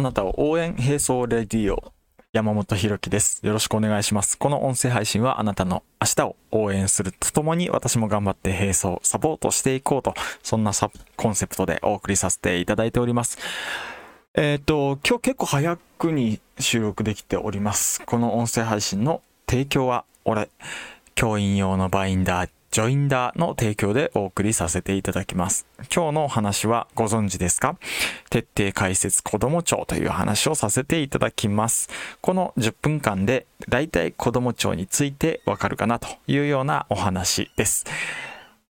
[0.00, 1.92] あなたを応援並走レディオ
[2.32, 3.44] 山本博樹です。
[3.44, 4.38] よろしくお願いします。
[4.38, 10.72] この音声配信はあなたの明日を応援するとともに私も頑張って並走、サポートしていこうと、そんな
[11.16, 13.36] コンセプトでお送りさせていただいております。
[14.32, 18.00] えっ、と、今日結構早くに収録できております。
[18.06, 20.48] この音声配信の提供は俺、
[21.14, 25.66] 教員用のバインダー、ジョインダーの提供でお送りさせていただきます。
[25.92, 27.76] 今日のお話はご存知ですか？
[28.30, 31.88] 徹底解説子ども庁という話をさせていただきます。
[32.20, 37.86] この10分間でだいたい子ども庁についてわかるかなというようなお話です。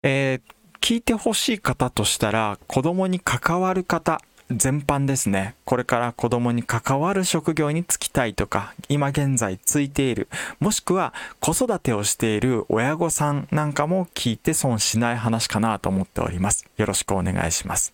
[0.03, 5.55] えー聞いてほしい方としたら子供に関わる方全般ですね。
[5.65, 10.29] これから子供に関わる職業に就きたいとか、今現在ついている、
[10.59, 16.67] もしくは子育てをしている親御さんなんかも聞いて損しない話かなと思っております。
[16.77, 17.93] よろしくお願いします。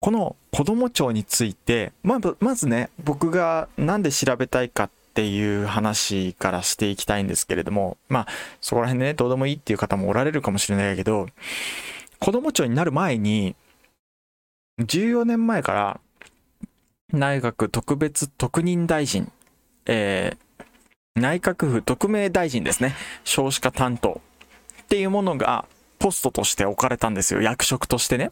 [0.00, 8.26] この子供庁について、まずまずね、僕がなんで調べたいかっていう話からしていきたいんですけれども、まあ、
[8.60, 11.26] そこら辺でね、どうでもいいっていう方もおられるかもしれないけど、
[12.20, 13.56] 子供庁になる前に、
[14.78, 16.00] 14年前から
[17.12, 19.30] 内閣特別特任大臣、
[19.86, 20.48] えー
[21.18, 24.20] 内閣府特命大臣ですね、少子化担当
[24.82, 25.66] っていうものが
[25.98, 28.30] ポストとして置かれたんですよ、役職としてね。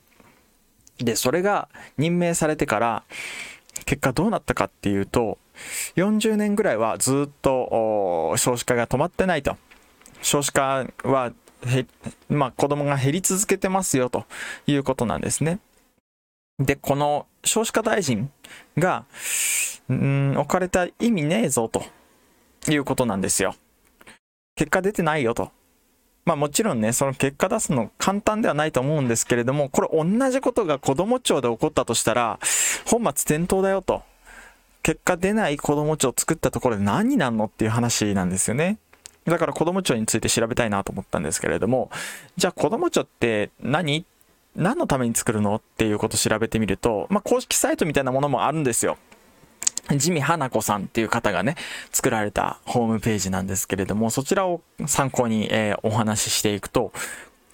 [0.99, 3.03] で、それが任命されてから、
[3.85, 5.39] 結果どうなったかっていうと、
[5.97, 9.57] 40年ぐらいはずっと少子化が止まってないと。
[10.23, 11.33] 少子化は、
[12.29, 14.25] まあ、子供が減り続けてますよと
[14.67, 15.59] いうことなんですね。
[16.59, 18.31] で、この少子化大臣
[18.79, 19.05] が、
[19.89, 21.85] うん、置かれた意味ねえぞと
[22.69, 23.55] いうことなんですよ。
[24.55, 25.51] 結果出てないよと。
[26.25, 32.41] まあもちろんね、その結果出すの簡単ではないと思うんですけれども、これ同じことが子供庁で起こったとしたら、
[32.87, 34.03] 本末転倒だよと。
[34.83, 38.79] 結果出ない子供庁を作ったところで何になるのっていう話なんですよね。
[39.25, 41.91] だから子供庁について調べたいなと思ったんですけれども、
[42.37, 44.07] じゃあ子供庁って何？
[44.57, 48.97] 何のために作るのっていうことを調べてみると、まあ、公式サイトみたいなものもあるんですよ。
[49.97, 51.55] ジミ花子さんっていう方がね、
[51.93, 56.93] 作られたホームページなんですけれども、そちらを参考に、えーお話ししていくと、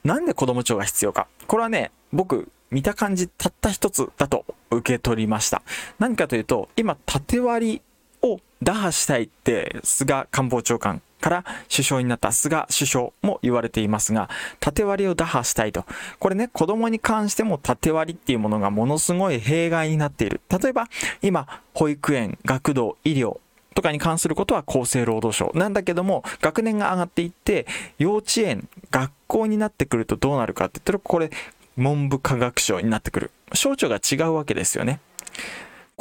[0.04, 1.26] なんで子供庁が必要か。
[1.46, 5.62] これはね、僕、見た感じたった一つだと受け取りました。
[5.98, 7.82] 何かというと、今、縦割り
[8.22, 14.28] を打破したいって、菅官房長官から首相になった菅首相も言われていますが、
[14.60, 15.86] 縦割りを打破したいと。
[16.18, 20.42] これね、子供に関しても縦割りっていうものがものすごい弊害になっている。
[20.50, 20.88] 例えば、
[21.22, 23.38] 今、保育園、学童、医療、
[23.74, 27.66] とかに関することは厚生労働省なんだけども学年が上がっていって
[27.98, 31.30] 幼稚園学校になってくるとどうなるかって言ったらこれ
[31.78, 35.00] 文部科学省になってくる省庁が違うわけですよね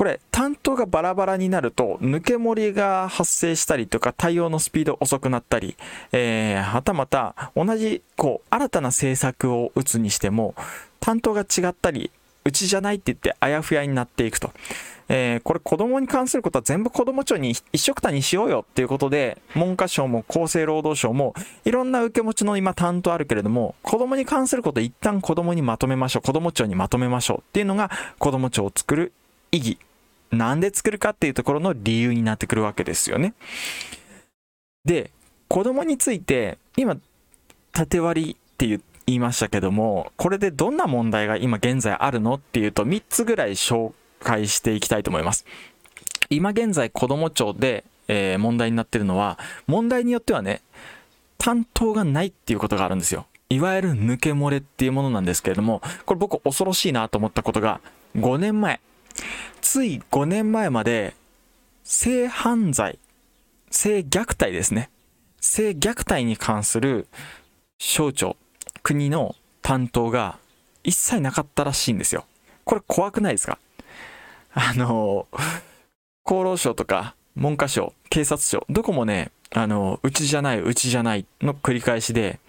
[0.02, 5.76] これ担当がバラバラになると抜け漏れが発生したりとか対応のスピード遅くなったり、
[6.12, 10.56] えー、はたまた同じこう新たな政策を打つにしても
[11.00, 12.10] 担当が違ったり
[12.46, 14.50] うちじゃないって言ってあやふやになっていくと。
[15.08, 29.12] えーこれ子供に関することは全部子供庁に一緒くたにしようよっていうことで、文科省も厚生労働省もいろんな受け持ちの今担当あるけれども、子供に関すること一旦子供にまとめましょう、子供庁にまとめましょうっていうのが子供庁を作る
[29.52, 29.78] 意義。
[30.32, 33.34] なんで作るかっていうところの理由になってくるわけですよね。
[34.86, 35.12] で、
[35.48, 36.98] 子供について、今、
[37.72, 45.46] 縦割りって言いましたけども、これでどんな問題が今現在あるのっていうと、3つぐらい紹介していきたいと思います。
[46.30, 49.38] 今現在子供庁で、えー問題になってるのは、
[49.68, 50.62] 問題によってはね、
[51.38, 53.26] 担当がないっていうことがあるんですよ。
[53.50, 57.82] いわゆる抜け漏れっていうものなんですけれども、これ僕恐ろしいなと思ったことが、
[58.16, 58.80] 5年前、
[59.62, 61.14] つい5年前まで、
[61.84, 63.00] 性犯罪、
[63.70, 64.90] 性虐待ですね。
[65.40, 67.08] 性虐待に関する
[67.80, 68.38] 省庁、
[68.84, 70.38] 国の担当が
[70.84, 72.26] 一切なかったらしいんですよ。
[72.64, 73.58] これ怖くないですか？
[74.54, 75.28] あの、
[76.24, 82.40] 厚労省とか文科省、警察庁、どこもね、あの、うちじゃない、うちじゃないの繰り返しで、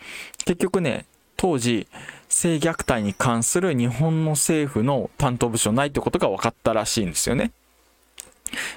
[0.44, 1.06] 結局ね、
[1.36, 1.86] 当時、
[2.32, 7.52] 性虐待に関する日本の政府の担当部署ないってことが分かったらしいんですよね。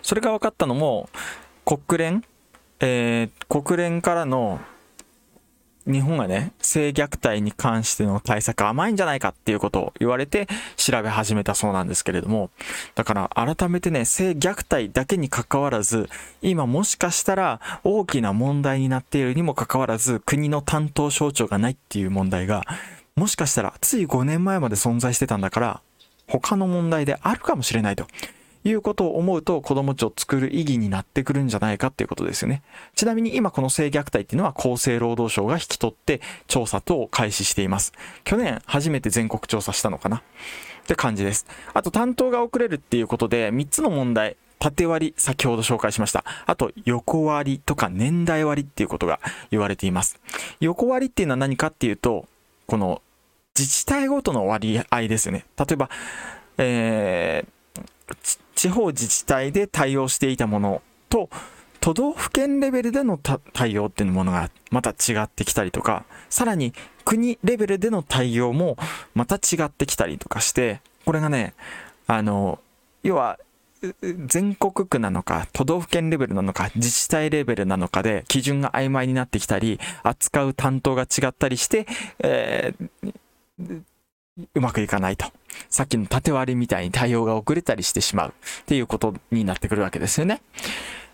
[0.02, 1.10] それが分かったのも、
[1.63, 2.24] 国連、
[2.81, 4.60] えー国連からの
[5.88, 12.50] 日本がね、性虐待に関しての対策甘いんじゃないかっていうことを言われて調べ始めたそうなんですけれども、
[12.94, 16.10] だから改めてね、性虐待だけに関わらず、
[16.42, 22.63] 今もしかしたら大きな問題になっているにもかかわらず、国の担当省庁がないっていう問題が、
[23.16, 25.82] もしかしたらつい5年前まで存在してたんだから、
[26.28, 28.08] 他の問題であるかもしれないと
[28.66, 32.62] いうことを思うと子供庁を作る意義になってくるんじゃないかっていうことですよね。
[32.94, 37.94] ちなみに今この性虐待っていうのは厚生労働省が引き取って調査等を開始しています。
[38.26, 40.22] 去年初めて全国調査したのかなっ
[40.86, 41.46] て感じです。
[41.74, 46.26] あと担当が遅れるっていうことで3つの問題、縦割り、先ほど紹介しました。
[46.46, 49.22] あと、横割りとか年代割りっていうことが
[49.52, 50.20] 言われています。
[50.60, 52.28] 横割りっていうのは何かっていうと、
[52.68, 53.02] この
[53.57, 55.46] 自治体ごとの割合ですよね。
[55.57, 55.90] 例えば、
[56.57, 61.30] えー、地方自治体で対応していたものと、
[61.80, 63.19] 都道府県レベルでの
[63.54, 66.74] 対応っていうものがまた違ってきたりとか、さらに
[67.06, 68.75] 国レベルでの対応も
[69.13, 71.54] また違ってきたりとかして、これがね、
[72.07, 72.60] あの、
[73.04, 73.38] 要は
[74.25, 81.86] 全国区なのか、都道府県レベルなのか、自治体レベルなのかで基準が曖昧になってきたり、扱う担当が違ったりして、
[82.19, 83.13] えー、
[83.60, 85.28] うまくいかないと。
[85.69, 90.42] さっきの縦割りみたいに対応が遅れたりしてしまうっていうことになってくるわけですよね。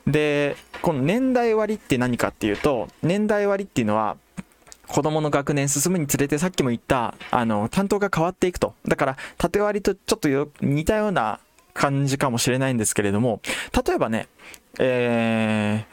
[0.07, 4.17] で、この年代割って何かっていうと、年代割っていうのは、
[4.87, 8.73] 子供の学年進むにつれてさっきも言った、あの、担当が変わっていくと。
[8.87, 11.39] だから、縦割りとちょっと似たような
[11.73, 13.41] 感じかもしれないんですけれども、
[13.85, 14.27] 例えばね、
[14.79, 15.85] え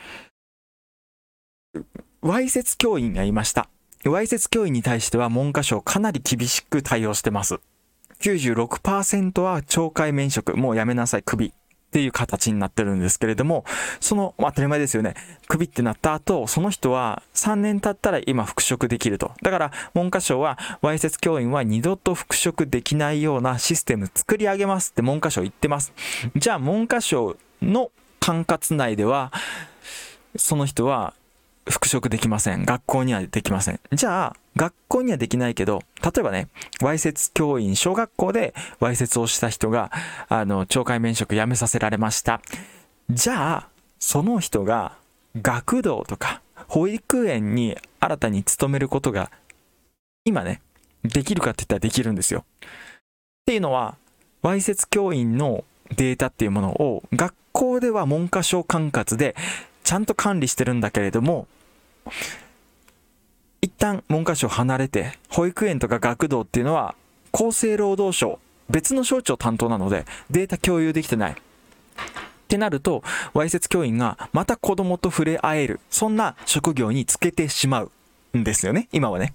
[1.76, 1.84] ー、
[2.22, 3.68] わいせつ教員がいました。
[4.10, 7.60] わいせつ教員に対しては文科省かなり厳しく対応してます。
[8.20, 11.52] 96%は懲戒免職、もうやめなさい、首。
[11.88, 13.64] っていう形になってるんですけれども、
[13.98, 15.14] その、当たり前ですよね。
[15.48, 19.32] 首ってなった後、その人は3年経ったら今復職できると。
[19.42, 25.94] だから、文科省は、わいせつ教員は二度と復職できないようなシステム作り上げますって文科省言ってます。
[26.36, 27.90] じゃあ、文科省の
[28.20, 29.32] 管轄内では、
[30.36, 31.14] その人は
[31.88, 32.64] 職できません。
[32.64, 33.80] 学校にはできません。
[33.92, 36.48] じゃあ、学校にはできないけど、例えばね、
[36.80, 39.90] わいせつ教員、小学校でわいせつをした人が、
[40.28, 42.40] あの、懲戒免職辞めさせられました。
[43.10, 43.68] じゃあ、
[43.98, 44.96] その人が
[45.42, 49.30] 学童とか保育園に新たに勤めることが、
[50.24, 50.60] 今ね、
[51.02, 52.44] できるかって言ったらできるんですよ。
[52.62, 52.68] っ
[53.46, 53.96] ていうのは、
[54.42, 55.64] わいせつ教員の
[55.96, 59.34] データっていうものを学校では文科省管轄で
[59.84, 61.46] ちゃんと管理してるんだけれども、
[63.60, 66.94] 一旦文科省離れて、保育園とか学童っていうのは、
[67.32, 68.38] 厚生労働省、
[68.70, 71.32] 別の省庁担当なので、データ共有できてない。
[71.32, 71.34] っ
[72.48, 73.02] てなると、
[73.34, 77.90] わいせつ教員がまた子供と触れ合える、そんな職業につけてしまう
[78.38, 79.34] んですよね、今はね。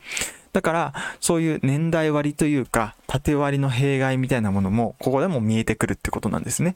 [0.53, 6.75] だから、そういう年代割というか、縦割りの弊害みたいなものも、ここでも見えてくるってことなんですね。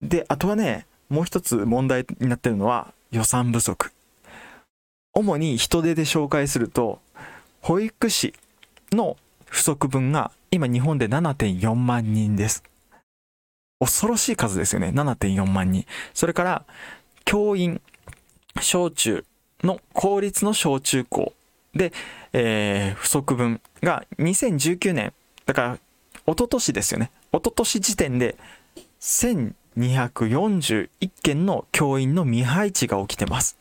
[0.00, 3.92] で、あとはね、もう一つ問題になってるのは予算不足。
[5.14, 7.00] 主に人手で紹介すると、
[7.60, 8.34] 保育士
[8.92, 9.16] の
[9.46, 12.64] 不足分が今日本で7.4万人です。
[13.78, 14.88] 恐ろしい数ですよね。
[14.88, 15.86] 7.4万人。
[16.14, 16.64] それから、
[17.24, 17.80] 教員、
[18.60, 19.24] 小中
[19.62, 21.32] の公立の小中高
[21.74, 21.92] で、
[22.32, 25.12] えー、不足分が2019年、
[25.46, 25.78] だから、
[26.26, 27.10] 一昨年ですよね。
[27.32, 28.36] 一昨年時点で
[29.00, 30.88] 1241
[31.22, 33.58] 件の教員の未配置が起きてます。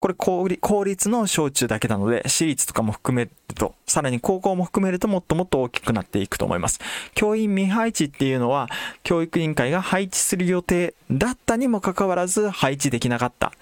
[0.00, 6.78] これ公立の小中だけなので、私立とかも含めると、さらに高校も含めるともっともっと大きくなっていくと思います。
[7.14, 8.68] 教員未配置っていうのは、
[9.02, 13.52] 教育委員会が配置する予定だったにもかかわらず配置できなかった。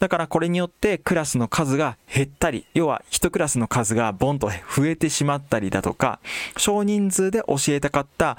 [0.00, 6.18] だからこれによってクラスの数が減ったり、要は1クラスの数がボンと増えてしまったりだとか、
[6.56, 8.36] 少人数で教えたかった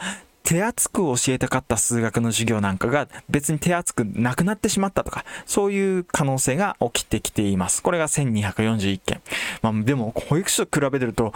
[0.49, 7.83] 手厚く教えたかった数学の授業なんかが別に手厚くなくなってしまったとか、そういう可能性が起きてきています。
[7.83, 9.21] これが1241件。
[9.61, 11.33] まあでも保育士と比べてると、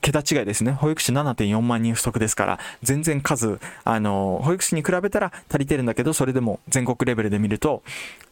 [0.00, 0.72] 桁違いですね。
[0.72, 7.82] 保育士7.4万人不足ですから、全然数、あの、保育士に比べたら足りてるんだけど、それでも全国レベルで見ると、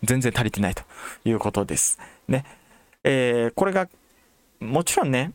[0.05, 0.85] 全然足りてないと
[1.27, 1.99] いうことです。
[2.29, 2.47] ね。
[3.05, 3.91] えー、これが、
[4.61, 5.33] もちろんね、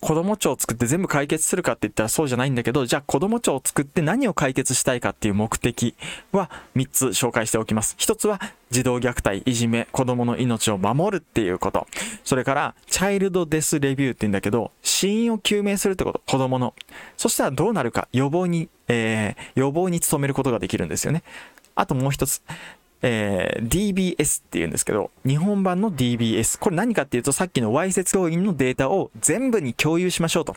[0.00, 5.94] 子供庁を作って全部解決するかって言ったらそうじゃないんだけど、じゃあ子供庁を作って何を解決したいかっていう目的
[6.32, 7.96] は3つ紹介しておきます。
[7.98, 11.86] 1つは児童虐待、いじめ、子供の命を守るっていうこと。
[12.24, 16.20] それから、チャイルドデスレビューって言うんだけど、死因を究明するってこと。
[16.26, 16.74] 子供の。
[17.16, 21.22] そしたらどうなるか、予防に、えー、予防に努めることができるんですよね。
[21.76, 22.42] あともう一つ、
[23.06, 26.58] えー、DBS って言うんですけど、日本版の DBS。
[26.58, 30.56] これ何かっていうと、さっきのわいせつ教員のデータを全部に共有しましょうと。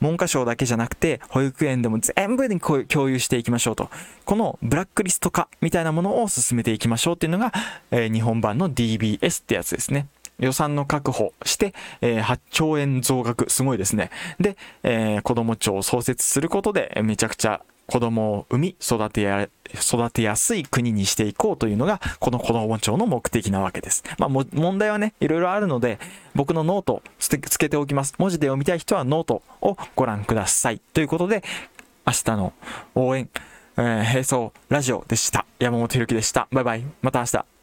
[0.00, 3.90] 文科省だけじゃなくて、保育園でも全部に共有していきましょうと。
[4.24, 7.52] このブラックリスト化みたいなものを進めていきましょうっていうのが、
[7.90, 10.06] えー、日本版の DBS ってやつですね。
[10.38, 14.10] 予算の確保して、え、8兆円増額、すごいですね。
[14.40, 24.04] で、えー、子供庁を創設することで、めちゃくちゃ子供を産み育てや育てやすい国にしていこうというのがこの子供庁の目的なわけです。
[24.18, 25.98] まあ、問題はねいろいろあるので
[26.34, 28.14] 僕のノートつけておきます。
[28.18, 30.80] 文字で読みたい人はノートをご覧ください。
[30.92, 31.42] ということで
[32.06, 32.52] 明日の
[32.94, 33.28] 応援、
[33.76, 35.46] えー、並走ラジオでした。
[35.58, 36.48] 山本ひろきでした。
[36.50, 36.84] バイバイ。
[37.02, 37.61] また明日。